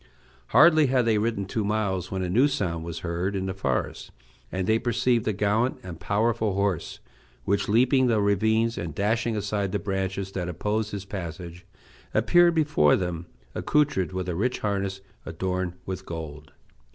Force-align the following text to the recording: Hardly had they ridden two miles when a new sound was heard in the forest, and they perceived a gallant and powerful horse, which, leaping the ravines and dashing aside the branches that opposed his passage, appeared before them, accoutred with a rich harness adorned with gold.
Hardly 0.47 0.87
had 0.87 1.05
they 1.05 1.19
ridden 1.19 1.45
two 1.45 1.63
miles 1.63 2.09
when 2.09 2.23
a 2.23 2.27
new 2.27 2.47
sound 2.47 2.83
was 2.83 3.01
heard 3.01 3.35
in 3.35 3.45
the 3.45 3.53
forest, 3.53 4.09
and 4.51 4.65
they 4.65 4.79
perceived 4.79 5.27
a 5.27 5.31
gallant 5.31 5.77
and 5.83 5.99
powerful 5.99 6.55
horse, 6.55 6.99
which, 7.45 7.69
leaping 7.69 8.07
the 8.07 8.19
ravines 8.19 8.79
and 8.79 8.95
dashing 8.95 9.37
aside 9.37 9.71
the 9.71 9.77
branches 9.77 10.31
that 10.31 10.49
opposed 10.49 10.89
his 10.91 11.05
passage, 11.05 11.67
appeared 12.15 12.55
before 12.55 12.95
them, 12.95 13.27
accoutred 13.53 14.11
with 14.11 14.27
a 14.27 14.33
rich 14.33 14.57
harness 14.57 15.01
adorned 15.23 15.73
with 15.85 16.03
gold. 16.03 16.51